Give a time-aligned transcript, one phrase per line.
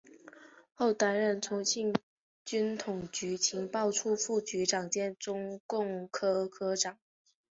[0.73, 1.93] 后担任重庆
[2.43, 6.97] 军统局情报处副处长兼中共科科长。